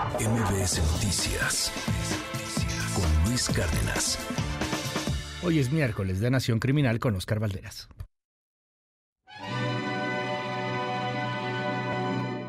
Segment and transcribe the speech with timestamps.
[0.00, 1.70] MBS Noticias
[2.94, 4.18] con Luis Cárdenas.
[5.42, 7.86] Hoy es miércoles de Nación Criminal con Oscar Valderas.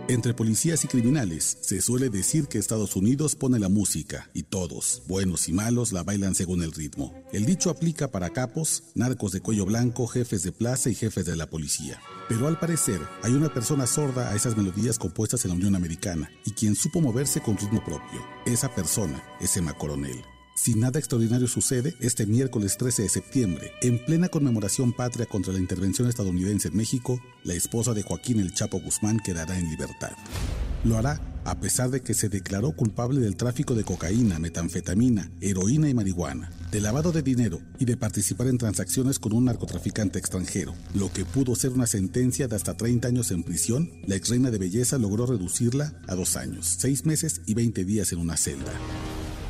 [0.07, 5.03] Entre policías y criminales se suele decir que Estados Unidos pone la música y todos,
[5.07, 7.13] buenos y malos, la bailan según el ritmo.
[7.33, 11.35] El dicho aplica para capos, narcos de cuello blanco, jefes de plaza y jefes de
[11.35, 11.99] la policía.
[12.31, 16.31] Pero al parecer hay una persona sorda a esas melodías compuestas en la Unión Americana
[16.45, 18.25] y quien supo moverse con ritmo propio.
[18.45, 20.23] Esa persona es Emma Coronel.
[20.55, 25.59] Si nada extraordinario sucede, este miércoles 13 de septiembre, en plena conmemoración patria contra la
[25.59, 30.13] intervención estadounidense en México, la esposa de Joaquín El Chapo Guzmán quedará en libertad.
[30.85, 35.89] Lo hará a pesar de que se declaró culpable del tráfico de cocaína, metanfetamina, heroína
[35.89, 40.73] y marihuana, de lavado de dinero y de participar en transacciones con un narcotraficante extranjero.
[40.93, 44.51] Lo que pudo ser una sentencia de hasta 30 años en prisión, la ex reina
[44.51, 48.71] de belleza logró reducirla a dos años, seis meses y 20 días en una celda.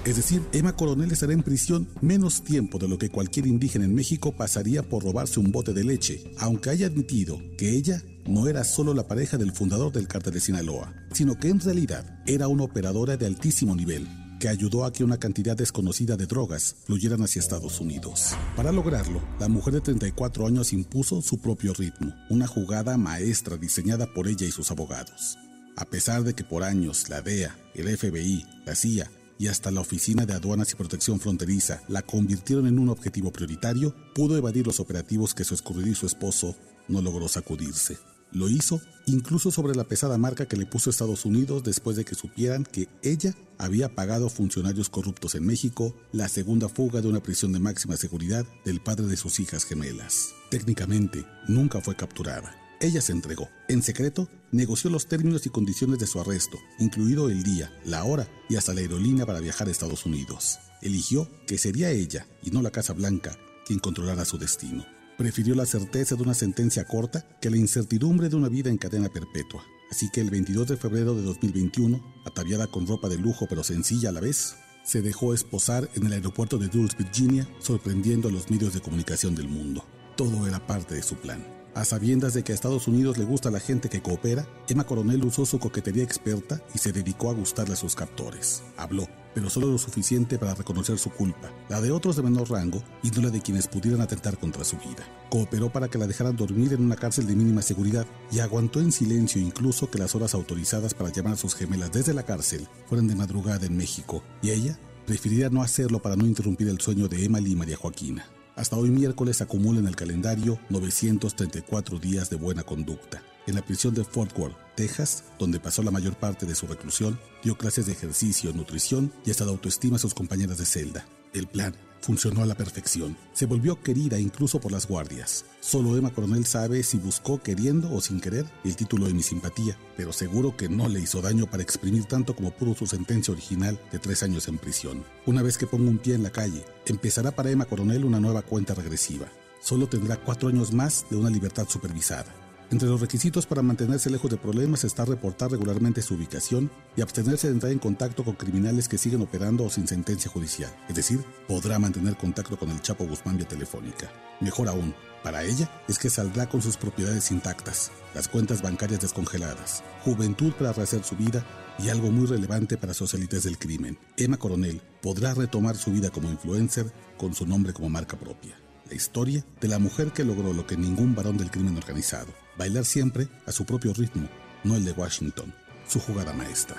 [0.04, 3.93] Es decir, Emma Coronel estará en prisión menos tiempo de lo que cualquier indígena en
[3.93, 8.64] México pasaría por robarse un bote de leche, aunque haya admitido que ella no era
[8.64, 12.64] solo la pareja del fundador del cártel de Sinaloa, sino que en realidad era una
[12.64, 14.08] operadora de altísimo nivel
[14.41, 18.32] que ayudó a que una cantidad desconocida de drogas fluyeran hacia Estados Unidos.
[18.55, 24.12] Para lograrlo, la mujer de 34 años impuso su propio ritmo, una jugada maestra diseñada
[24.12, 25.38] por ella y sus abogados.
[25.77, 29.82] A pesar de que por años la DEA, el FBI, la CIA y hasta la
[29.82, 34.80] Oficina de Aduanas y Protección Fronteriza la convirtieron en un objetivo prioritario, pudo evadir los
[34.80, 36.55] operativos que su escurridizo esposo
[36.88, 37.98] no logró sacudirse.
[38.32, 42.15] Lo hizo incluso sobre la pesada marca que le puso Estados Unidos después de que
[42.15, 47.52] supieran que ella había pagado funcionarios corruptos en México la segunda fuga de una prisión
[47.52, 50.34] de máxima seguridad del padre de sus hijas gemelas.
[50.49, 52.55] Técnicamente, nunca fue capturada.
[52.79, 53.48] Ella se entregó.
[53.68, 58.27] En secreto, negoció los términos y condiciones de su arresto, incluido el día, la hora
[58.49, 60.57] y hasta la aerolínea para viajar a Estados Unidos.
[60.82, 63.37] Eligió que sería ella, y no la Casa Blanca,
[63.68, 64.84] quien controlara su destino.
[65.22, 69.08] Prefirió la certeza de una sentencia corta que la incertidumbre de una vida en cadena
[69.08, 69.64] perpetua.
[69.92, 74.10] Así que el 22 de febrero de 2021, ataviada con ropa de lujo pero sencilla
[74.10, 78.50] a la vez, se dejó esposar en el aeropuerto de Dulles, Virginia, sorprendiendo a los
[78.50, 79.86] medios de comunicación del mundo.
[80.18, 81.46] Todo era parte de su plan.
[81.76, 85.24] A sabiendas de que a Estados Unidos le gusta la gente que coopera, Emma Coronel
[85.24, 88.64] usó su coquetería experta y se dedicó a gustarle a sus captores.
[88.76, 92.84] Habló, pero solo lo suficiente para reconocer su culpa, la de otros de menor rango
[93.03, 95.08] y no la de quienes pudieran atentar contra su vida.
[95.30, 98.92] Cooperó para que la dejaran dormir en una cárcel de mínima seguridad y aguantó en
[98.92, 103.08] silencio incluso que las horas autorizadas para llamar a sus gemelas desde la cárcel fueran
[103.08, 107.25] de madrugada en México, y ella preferiría no hacerlo para no interrumpir el sueño de
[107.25, 108.25] Emma y María Joaquina.
[108.62, 113.24] Hasta hoy miércoles acumula en el calendario 934 días de buena conducta.
[113.48, 117.20] En la prisión de Fort Worth, Texas, donde pasó la mayor parte de su reclusión,
[117.44, 121.08] dio clases de ejercicio, nutrición y hasta de autoestima a sus compañeras de celda.
[121.34, 123.16] El plan funcionó a la perfección.
[123.34, 125.45] Se volvió querida incluso por las guardias.
[125.59, 129.78] Solo Emma Coronel sabe si buscó queriendo o sin querer el título de mi simpatía,
[129.95, 133.79] pero seguro que no le hizo daño para exprimir tanto como pudo su sentencia original
[133.91, 135.03] de tres años en prisión.
[135.25, 138.41] Una vez que ponga un pie en la calle, empezará para Emma Coronel una nueva
[138.41, 139.28] cuenta regresiva.
[139.62, 142.41] Solo tendrá cuatro años más de una libertad supervisada.
[142.72, 147.48] Entre los requisitos para mantenerse lejos de problemas está reportar regularmente su ubicación y abstenerse
[147.48, 150.74] de entrar en contacto con criminales que siguen operando o sin sentencia judicial.
[150.88, 154.10] Es decir, podrá mantener contacto con el Chapo Guzmán vía telefónica.
[154.40, 159.84] Mejor aún, para ella es que saldrá con sus propiedades intactas, las cuentas bancarias descongeladas,
[160.06, 161.46] juventud para rehacer su vida
[161.78, 164.00] y algo muy relevante para sus élites del crimen.
[164.16, 168.58] Emma Coronel podrá retomar su vida como influencer con su nombre como marca propia.
[168.92, 172.28] La historia de la mujer que logró lo que ningún varón del crimen organizado,
[172.62, 174.30] bailar siempre a su propio ritmo,
[174.64, 175.52] no el de Washington,
[175.88, 176.78] su jugada maestra.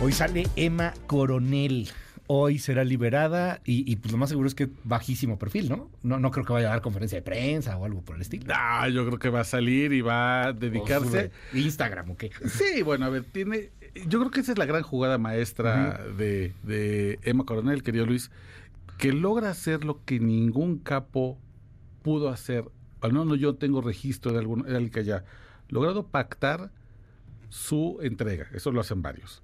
[0.00, 1.88] Hoy sale Emma Coronel.
[2.26, 5.90] Hoy será liberada y, pues lo más seguro es que bajísimo perfil, ¿no?
[6.02, 6.18] ¿no?
[6.18, 8.52] No creo que vaya a dar conferencia de prensa o algo por el estilo.
[8.54, 11.30] Ah, yo creo que va a salir y va a dedicarse.
[11.54, 12.30] Instagram, ¿o qué?
[12.46, 13.70] Sí, bueno, a ver, tiene.
[14.06, 18.30] Yo creo que esa es la gran jugada maestra de, de Emma Coronel, querido Luis,
[18.98, 21.38] que logra hacer lo que ningún capo
[22.02, 22.64] pudo hacer.
[23.00, 25.24] Al menos yo tengo registro de algún el que haya
[25.68, 26.72] logrado pactar
[27.48, 28.48] su entrega.
[28.52, 29.42] Eso lo hacen varios.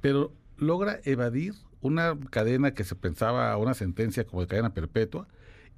[0.00, 5.28] Pero logra evadir una cadena que se pensaba una sentencia como de cadena perpetua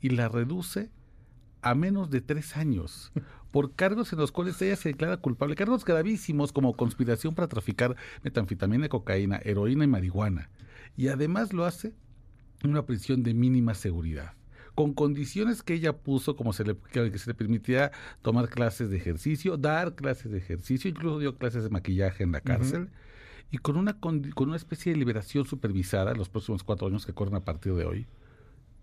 [0.00, 0.90] y la reduce
[1.62, 3.12] a menos de tres años
[3.50, 7.96] por cargos en los cuales ella se declara culpable, cargos gravísimos como conspiración para traficar
[8.22, 10.50] metanfetamina, cocaína, heroína y marihuana.
[10.96, 11.94] Y además lo hace
[12.62, 14.34] en una prisión de mínima seguridad
[14.78, 17.90] con condiciones que ella puso, como se le, que se le permitía
[18.22, 22.40] tomar clases de ejercicio, dar clases de ejercicio, incluso dio clases de maquillaje en la
[22.40, 22.88] cárcel,
[23.50, 27.34] y con una, con una especie de liberación supervisada los próximos cuatro años que corren
[27.34, 28.06] a partir de hoy,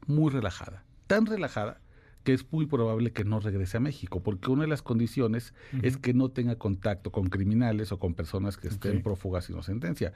[0.05, 0.83] muy relajada.
[1.07, 1.79] Tan relajada
[2.25, 5.95] que es muy probable que no regrese a México, porque una de las condiciones es
[5.95, 10.11] que no tenga contacto con criminales o con personas que estén prófugas sin sentencia.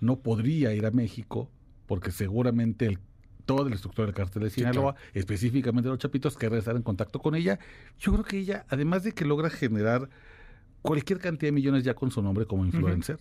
[0.00, 1.48] No podría ir a México
[1.86, 2.98] porque seguramente el
[3.46, 7.34] toda la estructura del cartel de Sinaloa, específicamente los chapitos, que estar en contacto con
[7.34, 7.58] ella.
[7.98, 10.08] Yo creo que ella, además de que logra generar
[10.82, 13.18] cualquier cantidad de millones ya con su nombre como influencer,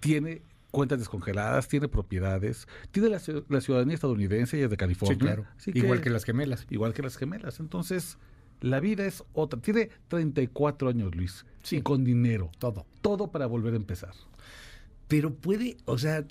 [0.00, 5.44] tiene cuentas descongeladas, tiene propiedades, tiene la, ciudadanía estadounidense y es de California.
[5.66, 6.66] igual que las gemelas.
[6.70, 7.60] Igual que las gemelas.
[7.60, 8.18] Entonces,
[8.60, 9.60] la vida es otra.
[9.60, 11.44] Tiene 34 años, Luis.
[11.62, 11.78] Sí.
[11.78, 12.50] Y con dinero.
[12.58, 12.86] Todo.
[13.02, 14.12] Todo para volver a empezar.
[15.08, 16.24] Pero puede, o sea,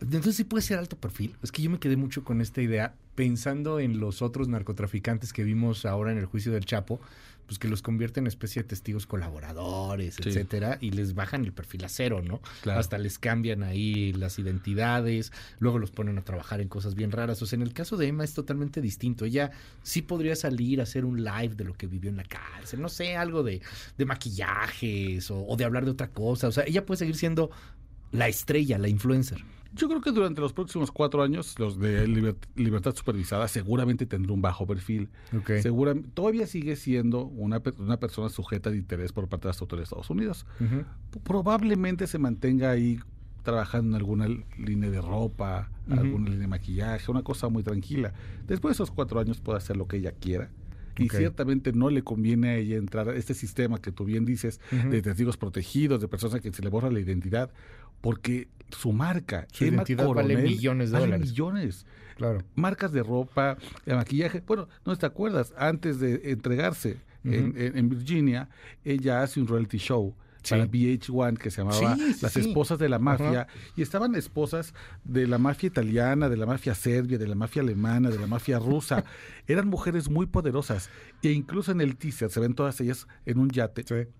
[0.00, 1.36] entonces sí puede ser alto perfil.
[1.42, 5.44] Es que yo me quedé mucho con esta idea, pensando en los otros narcotraficantes que
[5.44, 7.00] vimos ahora en el juicio del Chapo,
[7.46, 11.84] pues que los convierten en especie de testigos colaboradores, etcétera, y les bajan el perfil
[11.84, 12.40] a cero, ¿no?
[12.70, 17.42] Hasta les cambian ahí las identidades, luego los ponen a trabajar en cosas bien raras.
[17.42, 19.26] O sea, en el caso de Emma es totalmente distinto.
[19.26, 19.50] Ella
[19.82, 22.88] sí podría salir a hacer un live de lo que vivió en la cárcel, no
[22.88, 23.60] sé, algo de,
[23.98, 26.48] de maquillajes o, o de hablar de otra cosa.
[26.48, 27.50] O sea, ella puede seguir siendo
[28.10, 29.44] la estrella, la influencer.
[29.74, 32.06] Yo creo que durante los próximos cuatro años, los de
[32.54, 35.08] libertad supervisada seguramente tendrá un bajo perfil.
[36.14, 39.94] todavía sigue siendo una, una, persona sujeta de interés por parte de las autoridades de
[39.94, 40.46] Estados Unidos.
[41.24, 43.00] Probablemente se mantenga ahí
[43.42, 44.26] trabajando en alguna
[44.58, 48.12] línea de ropa, alguna línea de maquillaje, una cosa muy tranquila.
[48.46, 50.50] Después de esos cuatro años puede hacer lo que ella quiera.
[50.96, 54.60] Y ciertamente no le conviene a ella entrar a este sistema que tú bien dices,
[54.70, 57.50] de testigos protegidos, de personas que se le borra la identidad,
[58.04, 61.86] porque su marca, su identidad vale millones de vale millones.
[62.18, 62.42] Claro.
[62.54, 63.56] Marcas de ropa,
[63.86, 64.42] de maquillaje.
[64.46, 68.50] Bueno, no te acuerdas, antes de entregarse en, Virginia,
[68.84, 70.14] ella hace un reality show
[70.46, 73.46] para VH1 que se llamaba Las Esposas de la Mafia.
[73.74, 74.74] Y estaban esposas
[75.04, 78.58] de la mafia italiana, de la mafia serbia, de la mafia alemana, de la mafia
[78.58, 79.02] rusa.
[79.46, 80.90] Eran mujeres muy poderosas.
[81.22, 84.10] E incluso en el teaser se ven todas ellas en un yate.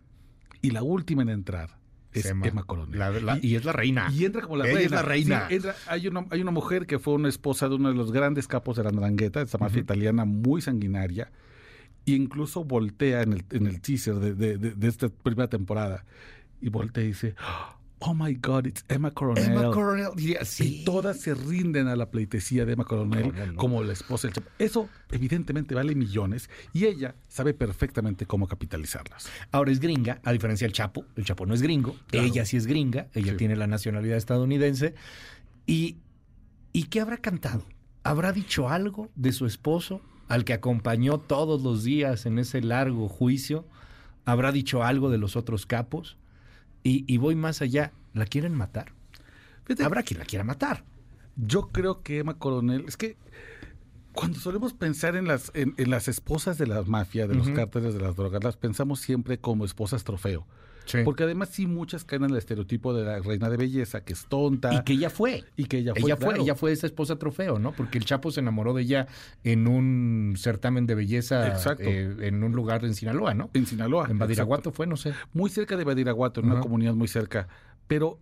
[0.63, 1.84] Y la última en entrar
[2.15, 3.39] es Emma, Coronel.
[3.43, 4.11] y, es la reina.
[4.13, 4.81] Y entra como la reina.
[4.81, 5.49] es la reina.
[5.87, 8.77] hay, una, hay una mujer que fue una esposa de uno de los grandes capos
[8.77, 11.31] de la Ndrangheta, esa mafia italiana muy sanguinaria,
[12.07, 16.05] e incluso voltea en el, en el teaser de, de, de, esta primera temporada,
[16.61, 19.45] y voltea y dice, oh my God, it's Emma Coronel.
[19.45, 24.27] Emma Coronel, Y todas se rinden a la pleitesía de Emma Coronel como la esposa
[24.27, 24.51] del Chapo.
[24.59, 29.29] Eso evidentemente vale millones y ella sabe perfectamente cómo capitalizarlas.
[29.53, 31.07] Ahora es gringa, a diferencia del Chapo.
[31.17, 34.95] El Chapo no es gringo, ella sí es gringa, ella tiene la nacionalidad estadounidense.
[35.67, 35.99] Y,
[36.73, 37.65] ¿Y qué habrá cantado?
[38.03, 43.09] ¿Habrá dicho algo de su esposo al que acompañó todos los días en ese largo
[43.09, 43.67] juicio?
[44.25, 46.19] ¿Habrá dicho algo de los otros capos?
[46.87, 48.93] Y, voy más allá, ¿la quieren matar?
[49.83, 50.85] Habrá quien la quiera matar.
[51.35, 53.17] Yo creo que Emma Coronel, es que
[54.13, 58.01] cuando solemos pensar en las, en, las esposas de la mafia, de los cárteles de
[58.01, 60.47] las drogas, las pensamos siempre como esposas trofeo.
[61.05, 64.27] Porque además sí muchas caen en el estereotipo de la reina de belleza, que es
[64.27, 64.75] tonta.
[64.75, 65.45] Y que ella fue.
[65.57, 66.03] Y que ella fue.
[66.03, 67.73] Ella fue, ella fue esa esposa trofeo, ¿no?
[67.73, 69.07] Porque el Chapo se enamoró de ella
[69.43, 73.51] en un certamen de belleza eh, en un lugar en Sinaloa, ¿no?
[73.55, 74.09] En Sinaloa.
[74.11, 75.15] En Badiraguato fue, no sé.
[75.33, 77.49] Muy cerca de Badiraguato, en una comunidad muy cerca.
[77.87, 78.19] Pero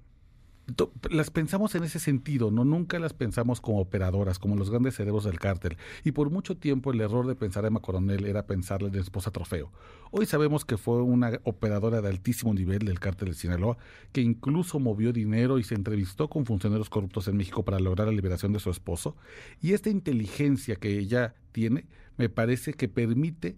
[1.11, 5.25] las pensamos en ese sentido, no nunca las pensamos como operadoras, como los grandes cerebros
[5.25, 5.77] del cártel.
[6.05, 9.31] Y por mucho tiempo el error de pensar a Emma Coronel era pensarle en esposa
[9.31, 9.71] trofeo.
[10.11, 13.77] Hoy sabemos que fue una operadora de altísimo nivel del cártel de Sinaloa,
[14.13, 18.15] que incluso movió dinero y se entrevistó con funcionarios corruptos en México para lograr la
[18.15, 19.17] liberación de su esposo.
[19.61, 21.87] Y esta inteligencia que ella tiene
[22.17, 23.57] me parece que permite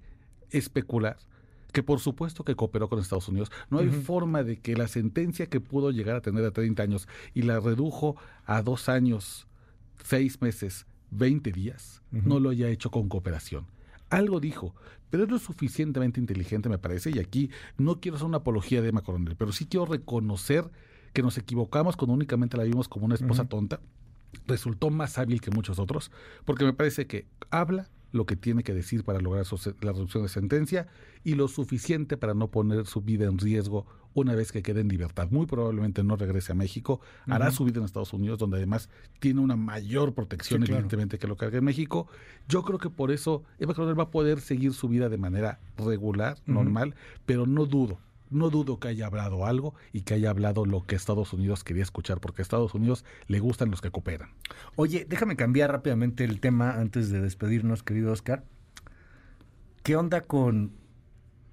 [0.51, 1.19] especular
[1.75, 3.51] que por supuesto que cooperó con Estados Unidos.
[3.69, 7.09] No hay forma de que la sentencia que pudo llegar a tener a 30 años
[7.35, 8.17] y la redujo
[8.47, 9.49] a dos años,
[10.03, 13.67] seis meses, 20 días, no lo haya hecho con cooperación.
[14.09, 14.75] Algo dijo,
[15.11, 18.91] pero es lo suficientemente inteligente, me parece, y aquí no quiero hacer una apología de
[18.91, 20.71] Emma Coronel, pero sí quiero reconocer
[21.13, 23.81] que nos equivocamos cuando únicamente la vimos como una esposa tonta.
[24.47, 26.13] Resultó más hábil que muchos otros,
[26.45, 29.45] porque me parece que habla lo que tiene que decir para lograr
[29.81, 30.87] la reducción de sentencia
[31.25, 34.89] y lo suficiente para no poner su vida en riesgo una vez que quede en
[34.89, 35.29] libertad.
[35.33, 39.41] Muy probablemente no regrese a México, hará su vida en Estados Unidos, donde además tiene
[39.41, 42.07] una mayor protección, evidentemente, que lo que en México.
[42.49, 45.59] Yo creo que por eso Eva Coronel va a poder seguir su vida de manera
[45.77, 46.95] regular, normal,
[47.27, 47.99] pero no dudo
[48.35, 51.83] no dudo que haya hablado algo y que haya hablado lo que Estados Unidos quería
[51.83, 54.31] escuchar, porque a Estados Unidos le gustan los que cooperan.
[54.77, 58.45] Oye, déjame cambiar rápidamente el tema antes de despedirnos, querido Oscar.
[59.83, 60.73] ¿Qué onda con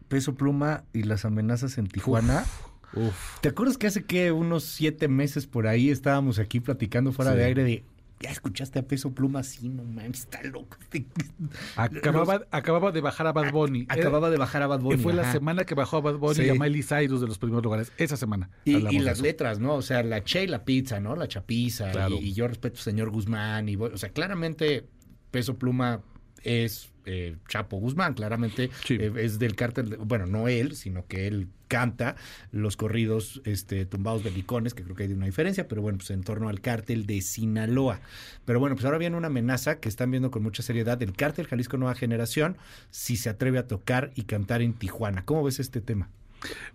[0.07, 2.45] Peso Pluma y las amenazas en Tijuana?
[2.93, 3.39] Uf.
[3.41, 7.37] ¿Te acuerdas que hace que unos siete meses por ahí estábamos aquí platicando fuera Sí.
[7.37, 7.83] de aire de
[8.21, 9.43] ya escuchaste a Peso Pluma?
[9.43, 10.77] Sí, no mames, está loco.
[11.75, 13.81] Acababa, acababa de bajar a Bad Bunny.
[13.83, 14.97] Era- Acababa de bajar a Bad Bunny.
[15.01, 16.43] fue la semana que bajó a Bad Bunny Sí.
[16.43, 17.91] y a Miley Cyrus de los primeros lugares.
[17.97, 18.49] Esa semana.
[18.65, 19.75] Y, las letras, ¿no?
[19.75, 21.15] O sea, la Che y la pizza, ¿no?
[21.15, 21.91] La chapiza.
[21.91, 22.15] Claro.
[22.15, 23.67] Y, y yo respeto al señor Guzmán.
[23.69, 24.87] Y, o sea, claramente
[25.31, 26.01] Peso Pluma
[26.43, 28.13] es eh, Chapo Guzmán.
[28.13, 28.95] Claramente Sí.
[28.99, 29.89] eh, es del cártel.
[29.89, 32.15] de- bueno, no él, sino que él canta
[32.51, 36.11] los corridos este, tumbados de licones, que creo que hay una diferencia, pero bueno, pues
[36.11, 38.01] en torno al cártel de Sinaloa.
[38.43, 41.47] Pero bueno, pues ahora viene una amenaza que están viendo con mucha seriedad del cártel
[41.47, 42.57] Jalisco Nueva Generación
[42.89, 45.23] si se atreve a tocar y cantar en Tijuana.
[45.23, 46.09] ¿Cómo ves este tema?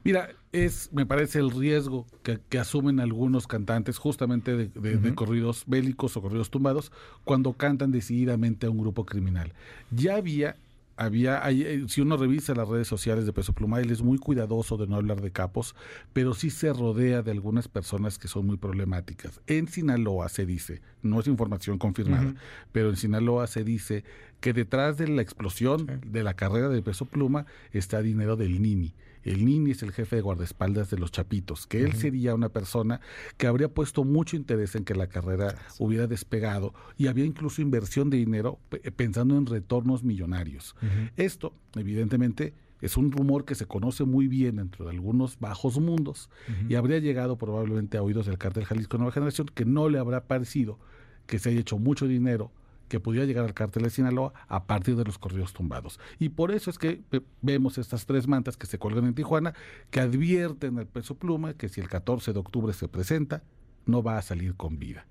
[0.04, 5.14] Mira, es, me parece el riesgo que, que asumen algunos cantantes justamente de, de- de
[5.14, 6.92] corridos bélicos o corridos tumbados
[7.24, 9.52] cuando cantan decididamente a un grupo criminal.
[9.90, 10.56] Ya había,
[10.96, 14.18] había, hay- eh, si uno revisa las redes sociales de Peso Pluma, él es muy
[14.18, 15.74] cuidadoso de no hablar de capos,
[16.12, 19.40] pero sí se rodea de algunas personas que son muy problemáticas.
[19.48, 22.34] En Sinaloa se dice, no es información confirmada,
[22.72, 24.04] pero en Sinaloa se dice
[24.40, 28.94] que detrás de la explosión de la carrera de Peso Pluma está dinero del Nini.
[29.24, 33.00] El Nini es el jefe de guardaespaldas de los Chapitos, que él sería una persona
[33.36, 38.08] que habría puesto mucho interés en que la carrera hubiera despegado y había incluso inversión
[38.08, 40.76] de dinero pe- pensando en retornos millonarios.
[41.16, 46.30] Esto, evidentemente, es un rumor que se conoce muy bien dentro de algunos bajos mundos
[46.68, 50.24] y habría llegado probablemente a oídos del cártel Jalisco Nueva Generación, que no le habrá
[50.28, 50.78] parecido
[51.26, 52.52] que se haya hecho mucho dinero
[52.88, 55.98] que pudiera llegar al cártel de Sinaloa a partir de los corridos tumbados.
[56.18, 59.54] Y por eso es que ve- vemos estas tres mantas que se cuelgan en Tijuana,
[59.90, 63.42] que advierten al peso pluma que si el 14 de octubre se presenta,
[63.86, 65.06] no va a salir con vida.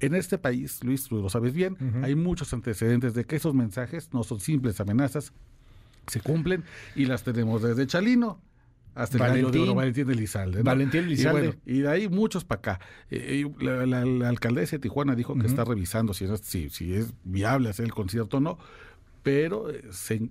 [0.00, 4.12] En este país, Luis, tú lo sabes bien, hay muchos antecedentes de que esos mensajes
[4.12, 5.32] no son simples amenazas,
[6.06, 6.64] se cumplen
[6.94, 8.40] y las tenemos desde Chalino
[8.94, 9.62] hasta el gallo de Valentín.
[9.62, 10.58] oro, Valentín Elizalde.
[10.58, 10.64] ¿no?
[10.64, 11.38] Valentín Elizalde.
[11.38, 12.80] Y, bueno, y de ahí muchos para acá.
[13.10, 16.70] Eh, y la, la- la alcaldesa de Tijuana dijo que está revisando si es, si,
[16.70, 18.58] si es viable hacer el concierto o no,
[19.22, 20.30] pero eh, se-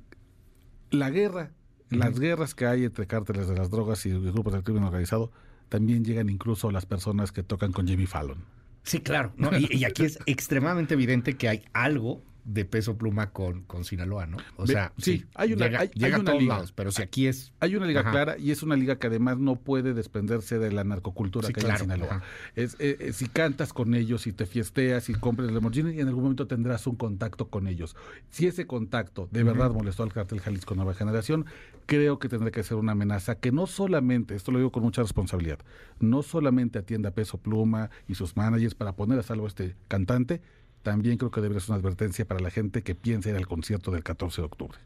[0.91, 1.51] la guerra,
[1.89, 5.31] las guerras que hay entre cárteles de las drogas y grupos del crimen organizado,
[5.69, 8.37] también llegan incluso a las personas que tocan con Jimmy Fallon.
[8.83, 9.33] Sí, claro.
[9.37, 9.57] ¿no?
[9.57, 14.25] Y, y aquí es extremadamente evidente que hay algo de peso pluma con, con Sinaloa,
[14.25, 14.37] ¿no?
[14.57, 16.53] O sea, sí, hay una- llega, hay- llega hay a una todos liga.
[16.55, 17.53] lados, pero si aquí es...
[17.61, 18.11] Hay una liga Ajá.
[18.11, 21.61] clara y es una liga que además no puede desprenderse de la narcocultura Sí, que
[21.61, 22.21] claro, hay en Sinaloa.
[22.55, 26.07] Es, eh, eh, si cantas con ellos, si te fiesteas, si compras el Lamborghini, en
[26.07, 27.95] algún momento tendrás un contacto con ellos.
[28.29, 31.45] Si ese contacto de verdad molestó al cartel Jalisco Nueva Generación,
[31.85, 35.01] creo que tendrá que ser una amenaza que no solamente, esto lo digo con mucha
[35.01, 35.59] responsabilidad,
[35.99, 39.75] no solamente atienda a Peso Pluma y sus managers para poner a salvo a este
[39.87, 40.41] cantante,
[40.83, 43.91] también creo que debería ser una advertencia para la gente que piensa ir al concierto
[43.91, 44.77] del 14 de octubre.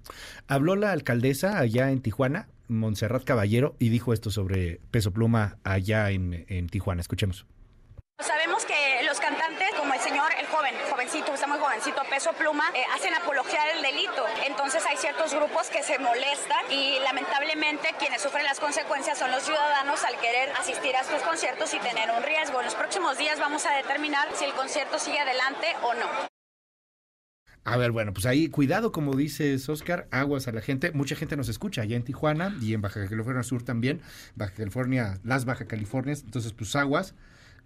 [0.48, 6.12] Habló la alcaldesa allá en Tijuana, Montserrat Caballero, y dijo esto sobre peso pluma allá
[6.12, 7.02] en, en Tijuana.
[7.02, 7.46] Escuchemos.
[8.20, 10.74] Sabemos que los cantantes, como el señor, el joven,
[11.78, 14.26] jovencito, peso pluma, eh, hacen apología del delito.
[14.48, 19.44] Entonces hay ciertos grupos que se molestan y lamentablemente quienes sufren las consecuencias son los
[19.44, 22.60] ciudadanos al querer asistir a estos conciertos y tener un riesgo.
[22.60, 26.08] En los próximos días vamos a determinar si el concierto sigue adelante o no.
[27.64, 30.92] A ver, bueno, pues ahí cuidado, como dices, Oscar, aguas a la gente.
[30.94, 34.02] Mucha gente nos escucha allá en Tijuana y en Baja California Sur también,
[34.36, 37.14] Baja California, las Baja Californias, entonces pues aguas.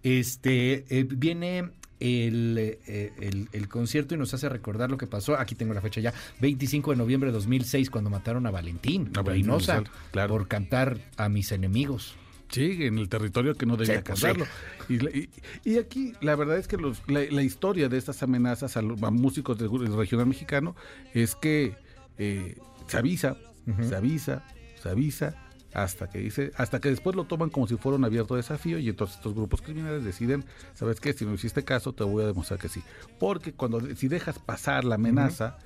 [0.02, 1.70] Este, eh, viene
[2.02, 5.80] el, eh, el, el concierto y nos hace recordar lo que pasó, aquí tengo la
[5.80, 10.34] fecha ya, 25 de noviembre de 2006, cuando mataron a Valentín, A Reynosa, claro.
[10.34, 12.14] por cantar a mis enemigos.
[12.50, 14.46] Sí, en el territorio que no debía Sí, pues, cantarlo.
[14.88, 15.30] Y, y-
[15.64, 19.02] y aquí la verdad es que los- la, la historia de estas amenazas a, los-
[19.02, 20.76] a músicos del, del regional mexicano
[21.14, 21.76] es que
[22.18, 22.56] eh,
[22.88, 23.38] se avisa,
[23.88, 24.44] se avisa,
[24.82, 25.34] se avisa,
[25.74, 28.88] hasta que dice, hasta que después lo toman como si fuera un abierto desafío y
[28.88, 31.12] entonces estos grupos criminales deciden, ¿sabes qué?
[31.12, 32.82] Si no hiciste caso, te voy a demostrar que sí.
[33.18, 35.58] Porque cuando si dejas pasar la amenaza,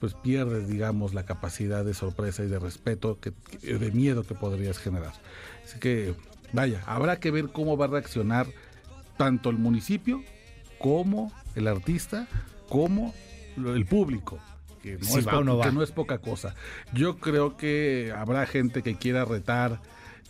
[0.00, 4.78] pues pierdes, digamos, la capacidad de sorpresa y de respeto, que, de miedo que podrías
[4.78, 5.12] generar.
[5.64, 6.14] Así que,
[6.52, 8.46] vaya, habrá que ver cómo va a reaccionar
[9.18, 10.22] tanto el municipio
[10.78, 12.26] como el artista,
[12.70, 13.14] como
[13.58, 14.38] el público.
[14.82, 15.70] Que no, es, va o no va.
[15.82, 16.54] es poca cosa.
[16.92, 19.80] Yo creo que habrá gente que quiera retar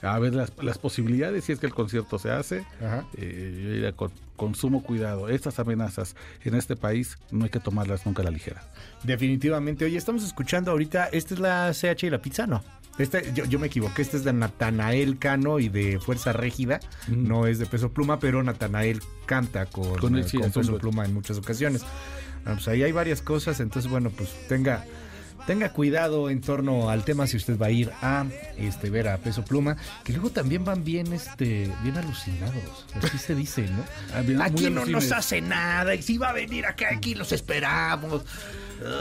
[0.02, 2.64] a ver las, las posibilidades si es que el concierto se hace.
[2.80, 3.04] Ajá.
[3.16, 5.28] Eh, yo diría con, con sumo cuidado.
[5.28, 8.62] Estas amenazas en este país no hay que tomarlas nunca a la ligera.
[9.04, 9.84] Definitivamente.
[9.84, 12.46] Oye, estamos escuchando ahorita, ¿esta es la CH y la pizza?
[12.46, 12.62] No.
[12.98, 17.46] Este, yo, yo me equivoqué, este es de Natanael Cano y de Fuerza Régida, no
[17.46, 20.76] es de Peso Pluma, pero Natanael canta con, eh, sí, con Peso.
[20.76, 21.82] Pluma en muchas ocasiones.
[22.44, 24.84] Ah, pues ahí hay varias cosas, entonces bueno, pues tenga
[25.46, 29.16] tenga cuidado en torno al tema si usted va a ir a este ver a
[29.18, 33.84] Peso Pluma, que luego también van bien este bien alucinados, así se dice, ¿no?
[34.14, 38.24] Ah, aquí no nos hace nada y si va a venir acá aquí los esperamos.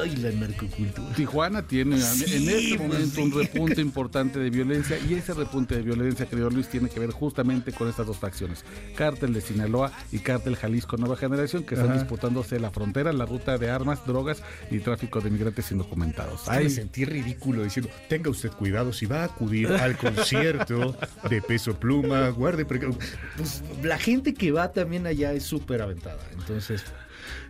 [0.01, 1.13] Ay, la narcocultura.
[1.15, 5.75] Tijuana tiene Sí, en este pues momento un repunte importante de violencia y ese repunte
[5.75, 9.91] de violencia, querido Luis, tiene que ver justamente con estas dos facciones, Cártel de Sinaloa
[10.12, 12.00] y Cártel Jalisco Nueva Generación, que están Ajá.
[12.00, 16.48] disputándose la frontera, la ruta de armas, drogas y tráfico de migrantes indocumentados.
[16.50, 20.95] Ay, me sentí ridículo diciendo, tenga usted cuidado si va a acudir al concierto
[21.29, 22.89] de Peso Pluma, guarde preca-".
[23.38, 26.19] Pues la gente que va también allá es súper aventada.
[26.33, 26.83] Entonces,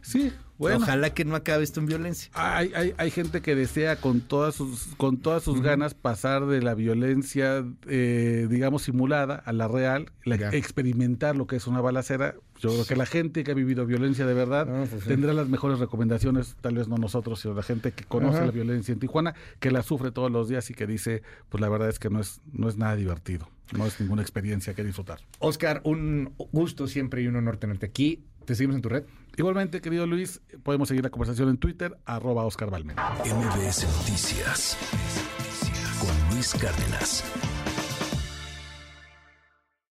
[0.01, 0.77] sí, bueno.
[0.77, 2.29] ojalá que no acabe esto en violencia.
[2.33, 6.61] Hay, hay, hay gente que desea con todas sus, con todas sus ganas pasar de
[6.61, 12.35] la violencia, eh, digamos, simulada a la real, la- experimentar lo que es una balacera.
[12.59, 15.07] Yo creo que la gente que ha vivido violencia de verdad Ah, pues sí.
[15.09, 18.45] tendrá las mejores recomendaciones, tal vez no nosotros, sino la gente que conoce Ajá.
[18.47, 21.69] la violencia en Tijuana, que la sufre todos los días y que dice, pues la
[21.69, 23.47] verdad es que no es, no es nada divertido,
[23.77, 25.19] no es ninguna experiencia que disfrutar.
[25.39, 28.25] Oscar, un gusto siempre y un honor tenerte aquí.
[28.49, 29.03] ¿Te seguimos en tu red?
[29.37, 32.95] Igualmente, querido Luis, podemos seguir la conversación en Twitter, arroba Oscar Balmen.
[32.95, 34.75] MBS Noticias
[35.99, 37.23] con Luis Cárdenas.